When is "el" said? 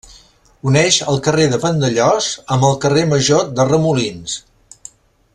1.11-1.19, 2.71-2.79